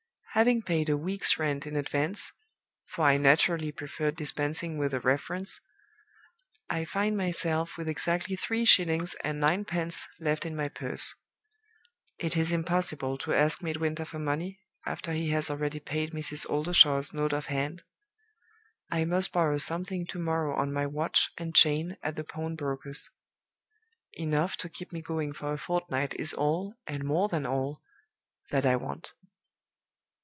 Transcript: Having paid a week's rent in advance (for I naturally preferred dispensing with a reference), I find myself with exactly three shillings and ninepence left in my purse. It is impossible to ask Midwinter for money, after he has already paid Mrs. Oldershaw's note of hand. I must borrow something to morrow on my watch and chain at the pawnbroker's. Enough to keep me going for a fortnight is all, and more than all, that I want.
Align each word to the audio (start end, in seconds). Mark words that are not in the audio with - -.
Having 0.33 0.61
paid 0.61 0.87
a 0.87 0.95
week's 0.95 1.37
rent 1.37 1.67
in 1.67 1.75
advance 1.75 2.31
(for 2.85 3.01
I 3.03 3.17
naturally 3.17 3.69
preferred 3.69 4.15
dispensing 4.15 4.77
with 4.77 4.93
a 4.93 5.01
reference), 5.01 5.59
I 6.69 6.85
find 6.85 7.17
myself 7.17 7.77
with 7.77 7.89
exactly 7.89 8.37
three 8.37 8.63
shillings 8.63 9.13
and 9.25 9.41
ninepence 9.41 10.07
left 10.21 10.45
in 10.45 10.55
my 10.55 10.69
purse. 10.69 11.13
It 12.17 12.37
is 12.37 12.53
impossible 12.53 13.17
to 13.17 13.33
ask 13.33 13.61
Midwinter 13.61 14.05
for 14.05 14.19
money, 14.19 14.61
after 14.85 15.11
he 15.11 15.31
has 15.31 15.51
already 15.51 15.81
paid 15.81 16.13
Mrs. 16.13 16.49
Oldershaw's 16.49 17.13
note 17.13 17.33
of 17.33 17.47
hand. 17.47 17.83
I 18.89 19.03
must 19.03 19.33
borrow 19.33 19.57
something 19.57 20.05
to 20.07 20.17
morrow 20.17 20.55
on 20.55 20.71
my 20.71 20.85
watch 20.87 21.29
and 21.37 21.53
chain 21.53 21.97
at 22.01 22.15
the 22.15 22.23
pawnbroker's. 22.23 23.09
Enough 24.13 24.55
to 24.57 24.69
keep 24.69 24.93
me 24.93 25.01
going 25.01 25.33
for 25.33 25.51
a 25.51 25.57
fortnight 25.57 26.13
is 26.13 26.33
all, 26.33 26.75
and 26.87 27.03
more 27.03 27.27
than 27.27 27.45
all, 27.45 27.81
that 28.49 28.65
I 28.65 28.77
want. 28.77 29.11